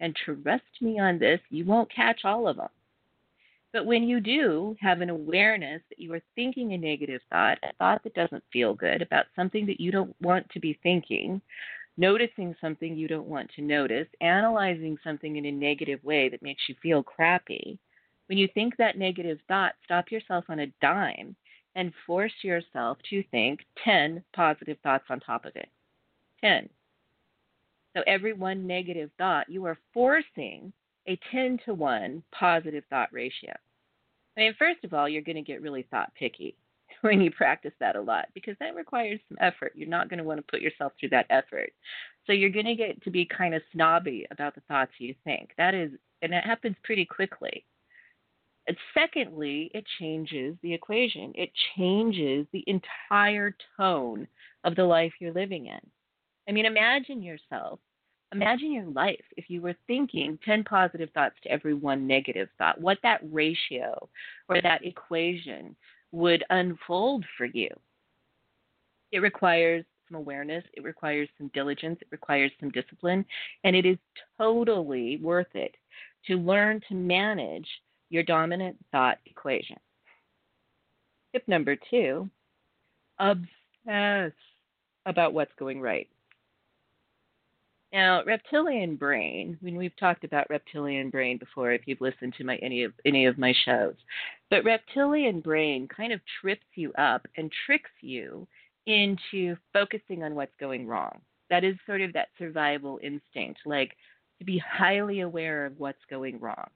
and 0.00 0.16
trust 0.16 0.64
me 0.80 0.98
on 0.98 1.18
this, 1.18 1.40
you 1.50 1.64
won't 1.64 1.94
catch 1.94 2.24
all 2.24 2.48
of 2.48 2.56
them. 2.56 2.68
But 3.72 3.86
when 3.86 4.04
you 4.04 4.20
do 4.20 4.76
have 4.80 5.00
an 5.00 5.10
awareness 5.10 5.82
that 5.88 6.00
you 6.00 6.12
are 6.14 6.22
thinking 6.34 6.72
a 6.72 6.78
negative 6.78 7.20
thought, 7.30 7.58
a 7.62 7.72
thought 7.78 8.02
that 8.04 8.14
doesn't 8.14 8.42
feel 8.52 8.74
good 8.74 9.02
about 9.02 9.26
something 9.36 9.66
that 9.66 9.80
you 9.80 9.92
don't 9.92 10.14
want 10.20 10.48
to 10.50 10.60
be 10.60 10.78
thinking, 10.82 11.40
noticing 11.96 12.54
something 12.60 12.96
you 12.96 13.08
don't 13.08 13.28
want 13.28 13.50
to 13.56 13.62
notice, 13.62 14.06
analyzing 14.20 14.98
something 15.02 15.36
in 15.36 15.46
a 15.46 15.52
negative 15.52 16.02
way 16.04 16.28
that 16.28 16.42
makes 16.42 16.62
you 16.68 16.74
feel 16.82 17.02
crappy, 17.02 17.78
when 18.26 18.38
you 18.38 18.48
think 18.54 18.76
that 18.76 18.98
negative 18.98 19.38
thought, 19.46 19.74
stop 19.84 20.10
yourself 20.10 20.44
on 20.48 20.60
a 20.60 20.72
dime 20.80 21.36
and 21.74 21.92
force 22.06 22.32
yourself 22.42 22.98
to 23.10 23.22
think 23.30 23.60
10 23.84 24.22
positive 24.34 24.78
thoughts 24.82 25.04
on 25.10 25.20
top 25.20 25.44
of 25.44 25.54
it. 25.54 25.68
10. 26.42 26.68
So 27.96 28.02
every 28.06 28.32
one 28.32 28.66
negative 28.66 29.10
thought, 29.16 29.48
you 29.48 29.64
are 29.64 29.78
forcing 29.94 30.72
a 31.06 31.18
10 31.30 31.60
to 31.66 31.74
1 31.74 32.22
positive 32.32 32.84
thought 32.90 33.08
ratio. 33.12 33.52
I 34.36 34.40
mean, 34.40 34.54
first 34.58 34.84
of 34.84 34.92
all, 34.92 35.08
you're 35.08 35.22
going 35.22 35.36
to 35.36 35.42
get 35.42 35.62
really 35.62 35.86
thought 35.90 36.12
picky 36.14 36.56
when 37.02 37.20
you 37.20 37.30
practice 37.30 37.72
that 37.80 37.96
a 37.96 38.00
lot 38.00 38.26
because 38.34 38.56
that 38.60 38.74
requires 38.74 39.20
some 39.28 39.38
effort. 39.40 39.72
You're 39.74 39.88
not 39.88 40.08
going 40.08 40.18
to 40.18 40.24
want 40.24 40.38
to 40.38 40.50
put 40.50 40.60
yourself 40.60 40.92
through 40.98 41.10
that 41.10 41.26
effort. 41.30 41.72
So 42.26 42.32
you're 42.32 42.50
going 42.50 42.66
to 42.66 42.74
get 42.74 43.02
to 43.04 43.10
be 43.10 43.26
kind 43.26 43.54
of 43.54 43.62
snobby 43.72 44.26
about 44.30 44.54
the 44.54 44.62
thoughts 44.62 44.92
you 44.98 45.14
think. 45.24 45.50
That 45.58 45.74
is, 45.74 45.92
and 46.22 46.34
it 46.34 46.44
happens 46.44 46.76
pretty 46.82 47.04
quickly. 47.04 47.64
And 48.68 48.76
secondly, 48.94 49.70
it 49.74 49.84
changes 50.00 50.56
the 50.62 50.74
equation. 50.74 51.32
It 51.36 51.50
changes 51.76 52.46
the 52.52 52.64
entire 52.66 53.54
tone 53.76 54.26
of 54.64 54.74
the 54.74 54.84
life 54.84 55.12
you're 55.20 55.32
living 55.32 55.66
in. 55.66 55.78
I 56.48 56.52
mean, 56.52 56.66
imagine 56.66 57.22
yourself, 57.22 57.78
imagine 58.32 58.72
your 58.72 58.86
life 58.86 59.24
if 59.36 59.48
you 59.48 59.62
were 59.62 59.76
thinking 59.86 60.38
10 60.44 60.64
positive 60.64 61.10
thoughts 61.14 61.36
to 61.42 61.50
every 61.50 61.74
one 61.74 62.06
negative 62.06 62.48
thought, 62.58 62.80
what 62.80 62.98
that 63.04 63.20
ratio 63.30 64.08
or 64.48 64.60
that 64.60 64.84
equation 64.84 65.76
would 66.16 66.42
unfold 66.48 67.26
for 67.36 67.44
you. 67.44 67.68
It 69.12 69.18
requires 69.18 69.84
some 70.08 70.16
awareness, 70.16 70.64
it 70.72 70.82
requires 70.82 71.28
some 71.36 71.48
diligence, 71.52 71.98
it 72.00 72.08
requires 72.10 72.50
some 72.58 72.70
discipline, 72.70 73.24
and 73.64 73.76
it 73.76 73.84
is 73.84 73.98
totally 74.38 75.18
worth 75.18 75.54
it 75.54 75.74
to 76.26 76.36
learn 76.36 76.80
to 76.88 76.94
manage 76.94 77.68
your 78.08 78.22
dominant 78.22 78.76
thought 78.92 79.18
equation. 79.26 79.76
Tip 81.32 81.46
number 81.48 81.76
two 81.90 82.30
obsess 83.18 84.32
about 85.04 85.34
what's 85.34 85.52
going 85.58 85.82
right. 85.82 86.08
Now, 87.92 88.22
reptilian 88.24 88.96
brain, 88.96 89.56
when 89.60 89.76
we've 89.76 89.96
talked 89.96 90.24
about 90.24 90.50
reptilian 90.50 91.08
brain 91.08 91.38
before, 91.38 91.72
if 91.72 91.82
you've 91.86 92.00
listened 92.00 92.34
to 92.34 92.44
my 92.44 92.56
any 92.56 92.82
of 92.82 92.92
any 93.04 93.26
of 93.26 93.38
my 93.38 93.54
shows, 93.64 93.94
but 94.50 94.64
reptilian 94.64 95.40
brain 95.40 95.88
kind 95.88 96.12
of 96.12 96.20
trips 96.40 96.66
you 96.74 96.92
up 96.94 97.26
and 97.36 97.50
tricks 97.64 97.90
you 98.00 98.46
into 98.86 99.56
focusing 99.72 100.22
on 100.22 100.34
what's 100.34 100.54
going 100.58 100.86
wrong. 100.86 101.20
That 101.48 101.64
is 101.64 101.76
sort 101.86 102.00
of 102.00 102.12
that 102.12 102.28
survival 102.38 102.98
instinct, 103.02 103.60
like 103.64 103.96
to 104.38 104.44
be 104.44 104.58
highly 104.58 105.20
aware 105.20 105.64
of 105.64 105.78
what's 105.78 106.04
going 106.10 106.40
wrong. 106.40 106.68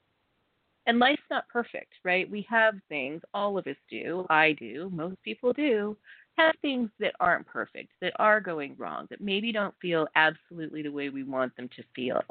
And 0.86 0.98
life's 0.98 1.22
not 1.30 1.48
perfect, 1.48 1.92
right? 2.04 2.28
We 2.30 2.46
have 2.48 2.74
things, 2.88 3.20
all 3.34 3.58
of 3.58 3.66
us 3.66 3.76
do, 3.90 4.26
I 4.30 4.52
do, 4.52 4.90
most 4.92 5.22
people 5.22 5.52
do, 5.52 5.96
have 6.40 6.54
things 6.62 6.90
that 6.98 7.14
aren't 7.20 7.46
perfect, 7.46 7.90
that 8.00 8.12
are 8.18 8.40
going 8.40 8.74
wrong, 8.78 9.06
that 9.10 9.20
maybe 9.20 9.52
don't 9.52 9.74
feel 9.80 10.08
absolutely 10.16 10.82
the 10.82 10.92
way 10.92 11.08
we 11.10 11.22
want 11.22 11.54
them 11.56 11.68
to 11.76 11.82
feel. 11.94 12.22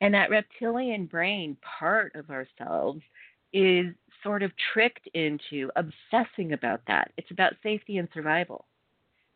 And 0.00 0.14
that 0.14 0.30
reptilian 0.30 1.06
brain 1.06 1.56
part 1.78 2.14
of 2.14 2.30
ourselves 2.30 3.02
is 3.52 3.86
sort 4.22 4.42
of 4.42 4.52
tricked 4.72 5.06
into 5.14 5.70
obsessing 5.76 6.54
about 6.54 6.80
that. 6.86 7.12
It's 7.16 7.30
about 7.30 7.52
safety 7.62 7.98
and 7.98 8.08
survival. 8.14 8.64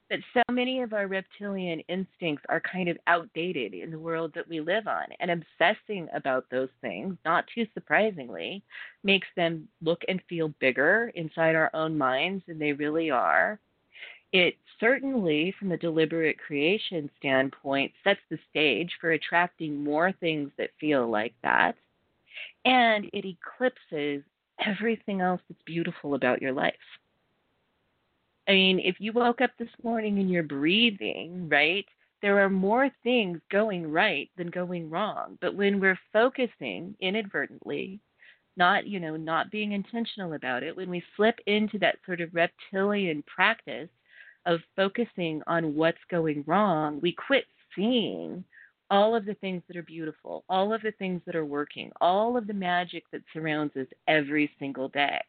But 0.09 0.21
so 0.33 0.43
many 0.53 0.83
of 0.83 0.93
our 0.93 1.09
reptilian 1.09 1.81
instincts 1.89 2.45
are 2.49 2.61
kind 2.61 2.89
of 2.89 2.97
outdated 3.09 3.75
in 3.75 3.91
the 3.91 3.99
world 3.99 4.31
that 4.37 4.49
we 4.49 4.61
live 4.61 4.87
on, 4.87 5.07
and 5.19 5.31
obsessing 5.33 6.09
about 6.15 6.47
those 6.49 6.69
things, 6.81 7.17
not 7.25 7.45
too 7.53 7.67
surprisingly, 7.75 8.63
makes 9.03 9.27
them 9.37 9.67
look 9.83 10.03
and 10.07 10.23
feel 10.29 10.55
bigger 10.61 11.11
inside 11.17 11.57
our 11.57 11.71
own 11.75 11.99
minds 11.99 12.45
than 12.47 12.59
they 12.59 12.73
really 12.73 13.11
are 13.11 13.59
it 14.33 14.57
certainly, 14.81 15.55
from 15.59 15.73
a 15.73 15.79
deliberate 15.79 16.39
creation 16.39 17.11
standpoint, 17.19 17.93
sets 18.05 18.21
the 18.31 18.39
stage 18.51 18.91
for 19.01 19.13
attracting 19.13 19.83
more 19.83 20.13
things 20.13 20.51
that 20.59 20.71
feel 20.81 21.09
like 21.09 21.35
that. 21.43 21.75
And 22.65 23.07
it 23.13 23.25
eclipses 23.25 24.23
everything 24.65 25.21
else 25.21 25.41
that's 25.49 25.63
beautiful 25.65 26.15
about 26.15 26.43
your 26.43 26.53
life. 26.53 26.75
I 28.49 28.53
mean, 28.53 28.81
if 28.81 28.97
you 28.99 29.13
woke 29.13 29.41
up 29.41 29.51
this 29.59 29.69
morning 29.83 30.19
and 30.19 30.31
you're 30.31 30.43
breathing, 30.43 31.49
right, 31.49 31.87
there 32.23 32.45
are 32.45 32.51
more 32.51 32.91
things 33.03 33.41
going 33.51 33.91
right 33.91 34.31
than 34.37 34.51
going 34.51 34.89
wrong. 34.89 35.39
But 35.41 35.55
when 35.55 35.81
we're 35.81 35.99
focusing 36.13 36.95
inadvertently, 37.01 38.01
not, 38.57 38.87
you 38.87 39.01
know, 39.01 39.17
not 39.17 39.51
being 39.51 39.73
intentional 39.73 40.33
about 40.33 40.63
it, 40.63 40.77
when 40.77 40.91
we 40.91 41.03
slip 41.17 41.39
into 41.47 41.79
that 41.81 41.97
sort 42.07 42.21
of 42.21 42.35
reptilian 42.35 43.23
practice 43.23 43.89
of 44.47 44.61
focusing 44.75 45.43
on 45.47 45.75
what's 45.75 45.99
going 46.11 46.45
wrong, 46.47 47.01
we 47.03 47.13
quit 47.13 47.45
seeing 47.75 48.45
all 48.91 49.15
of 49.15 49.25
the 49.27 49.35
things 49.35 49.63
that 49.67 49.77
are 49.77 49.83
beautiful, 49.83 50.45
all 50.49 50.73
of 50.73 50.81
the 50.83 50.93
things 50.93 51.21
that 51.27 51.35
are 51.35 51.45
working, 51.45 51.91
all 52.01 52.37
of 52.37 52.47
the 52.47 52.55
magic 52.55 53.05
that 53.13 53.23
surrounds 53.33 53.77
us 53.77 53.87
every 54.07 54.51
single 54.59 54.89
day. 54.89 55.21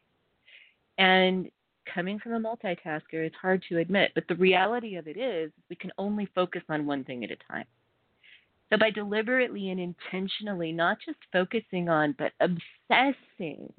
And 0.96 1.50
coming 1.92 2.18
from 2.18 2.32
a 2.32 2.40
multitasker, 2.40 3.14
it's 3.14 3.36
hard 3.36 3.64
to 3.68 3.78
admit, 3.78 4.12
but 4.14 4.24
the 4.28 4.36
reality 4.36 4.96
of 4.96 5.08
it 5.08 5.16
is 5.16 5.50
we 5.68 5.76
can 5.76 5.90
only 5.98 6.28
focus 6.34 6.62
on 6.68 6.86
one 6.86 7.04
thing 7.04 7.24
at 7.24 7.30
a 7.30 7.36
time. 7.50 7.66
So, 8.70 8.76
by 8.76 8.90
deliberately 8.90 9.70
and 9.70 9.80
intentionally 9.80 10.72
not 10.72 10.98
just 11.04 11.18
focusing 11.32 11.88
on, 11.88 12.14
but 12.18 12.32
obsessing 12.40 13.72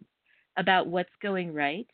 about 0.57 0.87
what's 0.87 1.09
going 1.21 1.53
right, 1.53 1.87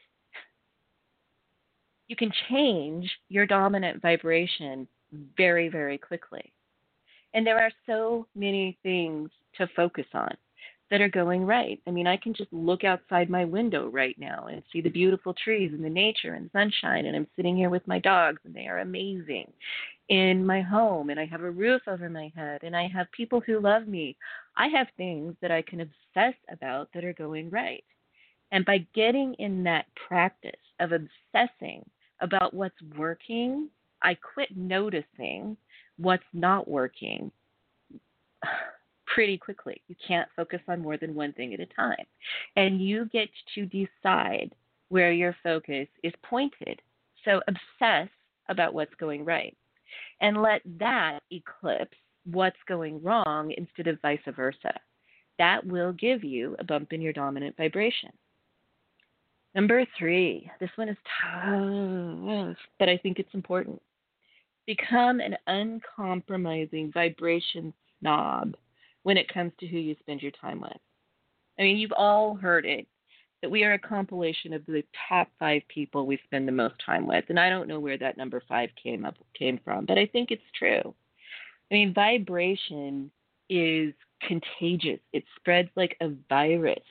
you 2.08 2.16
can 2.16 2.32
change 2.50 3.12
your 3.30 3.46
dominant 3.46 4.02
vibration 4.02 4.88
very, 5.38 5.70
very 5.70 5.98
quickly. 5.98 6.52
And 7.34 7.46
there 7.46 7.60
are 7.60 7.72
so 7.86 8.28
many 8.36 8.78
things 8.84 9.30
to 9.58 9.68
focus 9.76 10.06
on 10.14 10.36
that 10.92 11.02
are 11.02 11.10
going 11.10 11.46
right. 11.46 11.80
I 11.88 11.92
mean, 11.92 12.06
I 12.06 12.18
can 12.18 12.34
just 12.34 12.54
look 12.54 12.84
outside 12.84 13.30
my 13.30 13.44
window 13.44 13.88
right 13.88 14.16
now 14.20 14.48
and 14.52 14.62
see 14.72 14.82
the 14.82 14.90
beautiful 14.90 15.34
trees 15.34 15.72
and 15.74 15.84
the 15.84 15.90
nature 15.90 16.36
and 16.36 16.50
sunshine, 16.54 17.08
and 17.08 17.16
I'm 17.16 17.28
sitting 17.36 17.58
here 17.58 17.72
with 17.72 17.88
my 17.88 18.00
dogs, 18.00 18.40
and 18.46 18.54
they 18.54 18.68
are 18.68 18.80
amazing 18.80 19.52
in 20.10 20.46
my 20.46 20.62
home, 20.62 21.10
and 21.10 21.20
I 21.20 21.26
have 21.26 21.42
a 21.42 21.50
roof 21.50 21.82
over 21.88 22.08
my 22.10 22.32
head, 22.36 22.62
and 22.64 22.76
I 22.76 22.88
have 22.88 23.12
people 23.12 23.42
who 23.42 23.60
love 23.60 23.88
me. 23.88 24.16
I 24.56 24.68
have 24.68 24.88
things 24.96 25.36
that 25.42 25.52
I 25.52 25.64
can 25.64 25.82
obsess 25.82 26.36
about 26.52 26.90
that 26.94 27.04
are 27.04 27.14
going 27.14 27.50
right. 27.50 27.84
And 28.52 28.64
by 28.64 28.86
getting 28.94 29.34
in 29.40 29.64
that 29.64 29.88
practice 30.08 30.52
of 30.80 30.92
obsessing 30.92 31.84
about 32.22 32.54
what's 32.54 32.82
working, 32.98 33.70
I 34.02 34.16
quit 34.16 34.56
noticing 34.56 35.58
what's 35.98 36.24
not 36.34 36.68
working 36.68 37.32
pretty 39.08 39.38
quickly. 39.38 39.82
You 39.88 39.96
can't 40.06 40.30
focus 40.36 40.60
on 40.68 40.82
more 40.82 40.98
than 40.98 41.16
one 41.16 41.34
thing 41.34 41.54
at 41.54 41.60
a 41.60 41.66
time. 41.68 42.06
And 42.56 42.82
you 42.82 43.06
get 43.12 43.30
to 43.56 43.66
decide 43.66 44.54
where 44.90 45.12
your 45.12 45.36
focus 45.44 45.88
is 46.04 46.14
pointed. 46.24 46.82
So 47.24 47.42
obsess 47.48 48.10
about 48.50 48.74
what's 48.74 48.94
going 48.96 49.26
right 49.26 49.56
and 50.22 50.42
let 50.42 50.62
that 50.80 51.20
eclipse 51.32 51.98
what's 52.26 52.58
going 52.68 53.02
wrong 53.02 53.54
instead 53.58 53.88
of 53.88 54.02
vice 54.02 54.20
versa. 54.36 54.74
That 55.38 55.66
will 55.66 55.94
give 55.94 56.24
you 56.24 56.56
a 56.60 56.64
bump 56.64 56.94
in 56.94 57.02
your 57.02 57.14
dominant 57.14 57.58
vibration. 57.58 58.12
Number 59.56 59.86
three, 59.98 60.52
this 60.60 60.70
one 60.76 60.90
is 60.90 60.98
tough, 61.24 62.58
but 62.78 62.90
I 62.90 62.98
think 62.98 63.20
it's 63.20 63.34
important. 63.34 63.82
Become 64.68 65.22
an 65.22 65.38
uncompromising 65.48 66.92
vibration 66.92 67.74
snob 68.00 68.58
when 69.04 69.16
it 69.16 69.34
comes 69.34 69.54
to 69.62 69.68
who 69.68 69.78
you 69.78 69.96
spend 70.02 70.22
your 70.22 70.34
time 70.34 70.60
with. 70.60 70.78
I 71.58 71.62
mean, 71.64 71.78
you've 71.78 71.94
all 71.94 72.36
heard 72.36 72.66
it 72.66 72.86
that 73.42 73.50
we 73.50 73.64
are 73.64 73.74
a 73.74 73.80
compilation 73.80 74.52
of 74.52 74.66
the 74.66 74.84
top 75.08 75.30
five 75.40 75.62
people 75.70 76.06
we 76.06 76.20
spend 76.26 76.48
the 76.48 76.52
most 76.52 76.76
time 76.86 77.08
with, 77.08 77.24
and 77.30 77.40
I 77.40 77.50
don't 77.50 77.70
know 77.70 77.80
where 77.80 77.98
that 77.98 78.18
number 78.18 78.44
five 78.50 78.72
came 78.82 79.06
up 79.06 79.16
came 79.40 79.60
from, 79.64 79.86
but 79.86 79.98
I 79.98 80.06
think 80.06 80.32
it's 80.32 80.42
true. 80.58 80.94
I 81.72 81.74
mean, 81.74 81.94
vibration 81.94 83.10
is 83.50 83.94
contagious. 84.22 85.00
It 85.14 85.24
spreads 85.38 85.70
like 85.78 85.96
a 86.02 86.10
virus. 86.28 86.84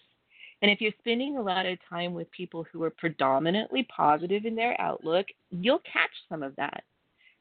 And 0.64 0.70
if 0.70 0.80
you're 0.80 0.92
spending 0.98 1.36
a 1.36 1.42
lot 1.42 1.66
of 1.66 1.76
time 1.90 2.14
with 2.14 2.30
people 2.30 2.64
who 2.72 2.82
are 2.84 2.90
predominantly 2.90 3.86
positive 3.94 4.46
in 4.46 4.54
their 4.54 4.80
outlook, 4.80 5.26
you'll 5.50 5.80
catch 5.80 6.10
some 6.26 6.42
of 6.42 6.56
that. 6.56 6.84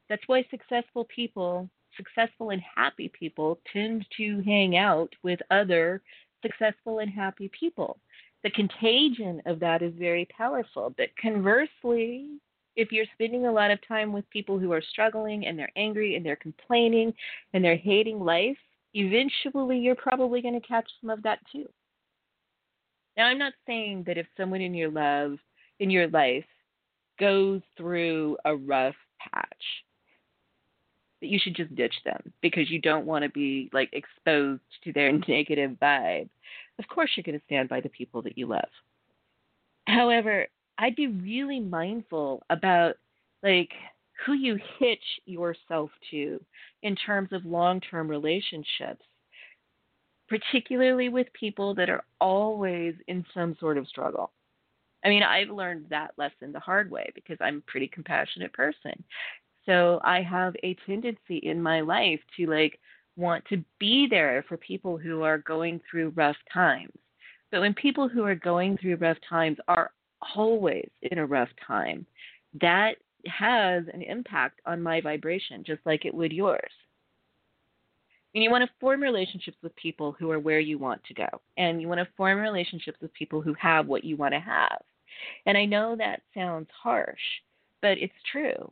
That's 0.09 0.27
why 0.27 0.45
successful 0.51 1.05
people, 1.05 1.69
successful 1.95 2.49
and 2.49 2.61
happy 2.75 3.09
people, 3.17 3.61
tend 3.71 4.05
to 4.17 4.41
hang 4.41 4.75
out 4.75 5.13
with 5.23 5.39
other 5.51 6.01
successful 6.41 6.99
and 6.99 7.09
happy 7.09 7.49
people. 7.57 7.97
The 8.43 8.49
contagion 8.49 9.41
of 9.45 9.57
that 9.61 9.81
is 9.81 9.93
very 9.97 10.27
powerful. 10.37 10.93
But 10.97 11.07
conversely, 11.15 12.27
if 12.75 12.91
you're 12.91 13.05
spending 13.13 13.45
a 13.45 13.53
lot 13.53 13.71
of 13.71 13.79
time 13.87 14.11
with 14.11 14.29
people 14.31 14.59
who 14.59 14.73
are 14.73 14.83
struggling 14.91 15.45
and 15.45 15.57
they're 15.57 15.71
angry 15.77 16.17
and 16.17 16.25
they're 16.25 16.35
complaining 16.35 17.13
and 17.53 17.63
they're 17.63 17.77
hating 17.77 18.19
life, 18.19 18.57
eventually 18.93 19.79
you're 19.79 19.95
probably 19.95 20.41
going 20.41 20.59
to 20.59 20.67
catch 20.67 20.91
some 20.99 21.09
of 21.09 21.23
that 21.23 21.39
too. 21.53 21.69
Now, 23.17 23.25
I'm 23.25 23.37
not 23.37 23.53
saying 23.67 24.05
that 24.07 24.17
if 24.17 24.25
someone 24.37 24.61
in 24.61 24.73
your 24.73 24.89
love, 24.89 25.37
in 25.79 25.89
your 25.89 26.07
life, 26.07 26.45
goes 27.19 27.61
through 27.77 28.37
a 28.45 28.55
rough 28.55 28.95
patch, 29.19 29.63
that 31.21 31.27
you 31.27 31.39
should 31.41 31.55
just 31.55 31.73
ditch 31.75 31.93
them 32.03 32.33
because 32.41 32.69
you 32.69 32.81
don't 32.81 33.05
want 33.05 33.23
to 33.23 33.29
be 33.29 33.69
like 33.71 33.89
exposed 33.93 34.61
to 34.83 34.91
their 34.93 35.11
negative 35.27 35.77
vibe. 35.81 36.29
Of 36.79 36.87
course, 36.87 37.11
you're 37.15 37.23
going 37.23 37.39
to 37.39 37.45
stand 37.45 37.69
by 37.69 37.81
the 37.81 37.89
people 37.89 38.21
that 38.23 38.37
you 38.37 38.47
love. 38.47 38.69
However, 39.87 40.47
I'd 40.77 40.95
be 40.95 41.07
really 41.07 41.59
mindful 41.59 42.43
about 42.49 42.95
like 43.43 43.71
who 44.25 44.33
you 44.33 44.57
hitch 44.79 45.03
yourself 45.25 45.91
to 46.11 46.43
in 46.81 46.95
terms 46.95 47.29
of 47.31 47.45
long-term 47.45 48.07
relationships 48.07 49.03
particularly 50.27 51.09
with 51.09 51.27
people 51.33 51.73
that 51.75 51.89
are 51.89 52.03
always 52.19 52.95
in 53.07 53.25
some 53.33 53.55
sort 53.59 53.77
of 53.77 53.87
struggle. 53.87 54.31
I 55.03 55.09
mean, 55.09 55.23
I've 55.23 55.49
learned 55.49 55.87
that 55.89 56.13
lesson 56.17 56.51
the 56.51 56.59
hard 56.59 56.89
way 56.89 57.11
because 57.13 57.37
I'm 57.41 57.57
a 57.57 57.71
pretty 57.71 57.87
compassionate 57.87 58.53
person. 58.53 59.03
So 59.65 59.99
I 60.03 60.21
have 60.21 60.55
a 60.63 60.75
tendency 60.85 61.37
in 61.43 61.61
my 61.61 61.81
life 61.81 62.19
to 62.37 62.47
like 62.47 62.79
want 63.15 63.43
to 63.49 63.63
be 63.79 64.07
there 64.09 64.43
for 64.47 64.57
people 64.57 64.97
who 64.97 65.21
are 65.21 65.37
going 65.37 65.79
through 65.89 66.13
rough 66.15 66.37
times. 66.53 66.93
But 67.51 67.61
when 67.61 67.73
people 67.73 68.09
who 68.09 68.23
are 68.23 68.35
going 68.35 68.77
through 68.77 68.95
rough 68.95 69.17
times 69.29 69.57
are 69.67 69.91
always 70.35 70.89
in 71.03 71.19
a 71.19 71.25
rough 71.25 71.49
time, 71.65 72.05
that 72.61 72.95
has 73.27 73.83
an 73.93 74.01
impact 74.01 74.59
on 74.65 74.81
my 74.81 75.01
vibration, 75.01 75.63
just 75.65 75.81
like 75.85 76.05
it 76.05 76.13
would 76.13 76.33
yours. 76.33 76.71
And 78.33 78.43
you 78.43 78.49
want 78.49 78.63
to 78.63 78.75
form 78.79 79.01
relationships 79.01 79.57
with 79.61 79.75
people 79.75 80.15
who 80.17 80.31
are 80.31 80.39
where 80.39 80.59
you 80.59 80.77
want 80.79 81.03
to 81.05 81.13
go. 81.13 81.27
And 81.57 81.81
you 81.81 81.87
want 81.87 81.99
to 81.99 82.07
form 82.17 82.39
relationships 82.39 82.97
with 83.01 83.13
people 83.13 83.41
who 83.41 83.53
have 83.59 83.87
what 83.87 84.03
you 84.03 84.17
want 84.17 84.33
to 84.33 84.39
have. 84.39 84.81
And 85.45 85.57
I 85.57 85.65
know 85.65 85.95
that 85.95 86.21
sounds 86.33 86.67
harsh, 86.81 87.19
but 87.81 87.97
it's 87.97 88.13
true. 88.31 88.71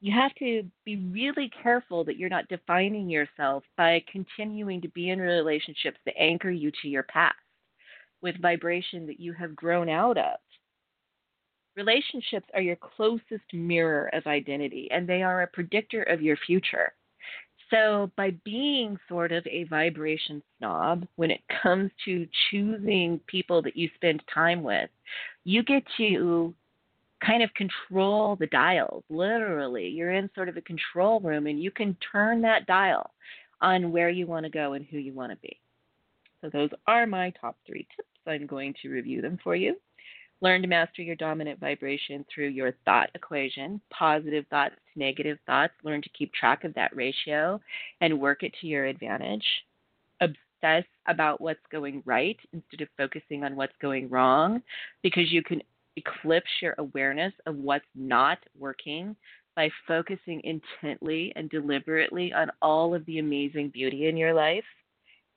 You 0.00 0.12
have 0.12 0.34
to 0.34 0.64
be 0.84 0.96
really 0.96 1.50
careful 1.62 2.04
that 2.04 2.18
you're 2.18 2.28
not 2.28 2.48
defining 2.48 3.08
yourself 3.08 3.64
by 3.76 4.04
continuing 4.10 4.82
to 4.82 4.88
be 4.88 5.10
in 5.10 5.18
relationships 5.18 5.98
that 6.04 6.18
anchor 6.18 6.50
you 6.50 6.70
to 6.82 6.88
your 6.88 7.04
past 7.04 7.36
with 8.20 8.40
vibration 8.42 9.06
that 9.06 9.20
you 9.20 9.32
have 9.32 9.54
grown 9.54 9.88
out 9.88 10.18
of. 10.18 10.38
Relationships 11.76 12.46
are 12.54 12.60
your 12.60 12.76
closest 12.76 13.52
mirror 13.52 14.10
of 14.12 14.26
identity, 14.26 14.88
and 14.90 15.08
they 15.08 15.22
are 15.22 15.42
a 15.42 15.46
predictor 15.46 16.02
of 16.02 16.22
your 16.22 16.36
future. 16.46 16.92
So, 17.74 18.12
by 18.16 18.30
being 18.44 18.96
sort 19.08 19.32
of 19.32 19.44
a 19.48 19.64
vibration 19.64 20.40
snob 20.58 21.08
when 21.16 21.32
it 21.32 21.40
comes 21.62 21.90
to 22.04 22.28
choosing 22.48 23.18
people 23.26 23.62
that 23.62 23.76
you 23.76 23.88
spend 23.96 24.22
time 24.32 24.62
with, 24.62 24.90
you 25.42 25.64
get 25.64 25.82
to 25.96 26.54
kind 27.24 27.42
of 27.42 27.50
control 27.54 28.36
the 28.36 28.46
dials, 28.46 29.02
literally. 29.10 29.88
You're 29.88 30.12
in 30.12 30.30
sort 30.36 30.48
of 30.48 30.56
a 30.56 30.60
control 30.60 31.18
room 31.18 31.48
and 31.48 31.60
you 31.60 31.72
can 31.72 31.96
turn 32.12 32.42
that 32.42 32.66
dial 32.66 33.10
on 33.60 33.90
where 33.90 34.10
you 34.10 34.28
want 34.28 34.44
to 34.44 34.50
go 34.50 34.74
and 34.74 34.86
who 34.88 34.98
you 34.98 35.12
want 35.12 35.32
to 35.32 35.38
be. 35.38 35.58
So, 36.42 36.50
those 36.50 36.70
are 36.86 37.08
my 37.08 37.32
top 37.40 37.56
three 37.66 37.88
tips. 37.96 38.08
I'm 38.24 38.46
going 38.46 38.74
to 38.82 38.88
review 38.88 39.20
them 39.20 39.38
for 39.42 39.56
you. 39.56 39.74
Learn 40.40 40.62
to 40.62 40.68
master 40.68 41.02
your 41.02 41.16
dominant 41.16 41.60
vibration 41.60 42.24
through 42.32 42.48
your 42.48 42.72
thought 42.84 43.10
equation, 43.14 43.80
positive 43.90 44.44
thoughts 44.50 44.74
to 44.92 44.98
negative 44.98 45.38
thoughts. 45.46 45.72
Learn 45.82 46.02
to 46.02 46.08
keep 46.10 46.32
track 46.34 46.64
of 46.64 46.74
that 46.74 46.94
ratio 46.94 47.60
and 48.00 48.20
work 48.20 48.42
it 48.42 48.54
to 48.60 48.66
your 48.66 48.84
advantage. 48.86 49.46
Obsess 50.20 50.84
about 51.06 51.40
what's 51.40 51.60
going 51.70 52.02
right 52.04 52.38
instead 52.52 52.80
of 52.80 52.88
focusing 52.96 53.44
on 53.44 53.56
what's 53.56 53.76
going 53.80 54.08
wrong 54.10 54.62
because 55.02 55.32
you 55.32 55.42
can 55.42 55.62
eclipse 55.96 56.50
your 56.60 56.74
awareness 56.78 57.32
of 57.46 57.56
what's 57.56 57.84
not 57.94 58.38
working 58.58 59.16
by 59.54 59.70
focusing 59.86 60.42
intently 60.42 61.32
and 61.36 61.48
deliberately 61.48 62.32
on 62.32 62.50
all 62.60 62.94
of 62.94 63.06
the 63.06 63.18
amazing 63.18 63.68
beauty 63.68 64.08
in 64.08 64.16
your 64.16 64.34
life 64.34 64.64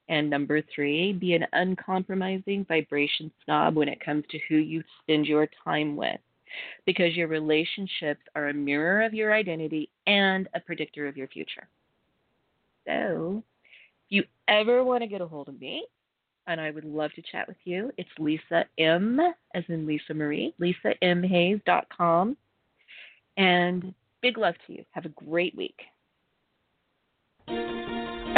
and 0.10 0.30
number 0.30 0.62
three, 0.74 1.14
be 1.14 1.34
an 1.34 1.46
uncompromising 1.54 2.66
vibration 2.66 3.32
snob 3.44 3.76
when 3.76 3.90
it 3.90 4.04
comes 4.04 4.24
to 4.32 4.40
who 4.48 4.56
you 4.56 4.84
spend 5.02 5.26
your 5.26 5.48
time 5.64 5.96
with, 5.96 6.20
because 6.86 7.16
your 7.16 7.28
relationships 7.28 8.22
are 8.36 8.50
a 8.50 8.54
mirror 8.54 9.04
of 9.04 9.14
your 9.14 9.34
identity 9.34 9.90
and 10.06 10.48
a 10.54 10.60
predictor 10.60 11.08
of 11.08 11.18
your 11.18 11.28
future. 11.28 11.68
So, 12.86 13.44
if 14.06 14.12
you 14.12 14.24
ever 14.48 14.84
want 14.84 15.04
to 15.04 15.08
get 15.08 15.22
a 15.22 15.28
hold 15.28 15.50
of 15.50 15.60
me, 15.60 15.86
and 16.48 16.62
I 16.62 16.72
would 16.72 16.86
love 16.86 17.12
to 17.14 17.22
chat 17.30 17.48
with 17.48 17.58
you, 17.66 17.92
it's 17.98 18.10
Lisa 18.18 18.64
M, 18.78 19.20
as 19.54 19.64
in 19.68 19.86
Lisa 19.86 20.14
Marie, 20.14 20.54
lisamhayes.com. 20.62 22.38
And 23.36 23.94
big 24.22 24.38
love 24.38 24.56
to 24.66 24.74
you. 24.74 24.86
Have 24.92 25.06
a 25.06 25.10
great 25.10 25.56
week. 25.56 25.82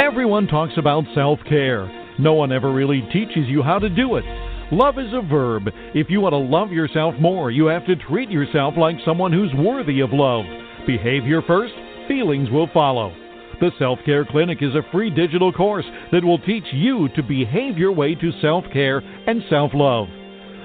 Everyone 0.00 0.46
talks 0.46 0.72
about 0.78 1.04
self 1.14 1.40
care. 1.46 1.86
No 2.18 2.32
one 2.32 2.52
ever 2.52 2.72
really 2.72 3.02
teaches 3.12 3.46
you 3.46 3.62
how 3.62 3.78
to 3.78 3.90
do 3.90 4.16
it. 4.16 4.24
Love 4.72 4.98
is 4.98 5.12
a 5.12 5.20
verb. 5.20 5.64
If 5.94 6.08
you 6.08 6.22
want 6.22 6.32
to 6.32 6.38
love 6.38 6.72
yourself 6.72 7.14
more, 7.20 7.50
you 7.50 7.66
have 7.66 7.84
to 7.84 7.96
treat 7.96 8.30
yourself 8.30 8.74
like 8.78 8.96
someone 9.04 9.30
who's 9.30 9.52
worthy 9.54 10.00
of 10.00 10.08
love. 10.14 10.46
Behavior 10.86 11.42
first, 11.46 11.74
feelings 12.08 12.48
will 12.48 12.68
follow. 12.72 13.12
The 13.60 13.72
Self 13.78 13.98
Care 14.06 14.24
Clinic 14.24 14.62
is 14.62 14.74
a 14.74 14.90
free 14.90 15.10
digital 15.10 15.52
course 15.52 15.84
that 16.12 16.24
will 16.24 16.38
teach 16.38 16.64
you 16.72 17.10
to 17.14 17.22
behave 17.22 17.76
your 17.76 17.92
way 17.92 18.14
to 18.14 18.40
self 18.40 18.64
care 18.72 19.02
and 19.26 19.42
self 19.50 19.72
love. 19.74 20.08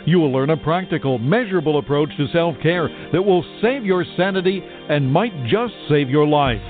You 0.06 0.20
will 0.20 0.32
learn 0.32 0.52
a 0.52 0.58
practical, 0.58 1.18
measurable 1.18 1.78
approach 1.78 2.16
to 2.16 2.30
self 2.32 2.56
care 2.64 2.88
that 3.12 3.22
will 3.22 3.44
save 3.62 3.84
your 3.84 4.06
sanity 4.16 4.62
and 4.64 5.12
might 5.12 5.34
just 5.48 5.74
save 5.90 6.10
your 6.10 6.26
life. 6.26 6.62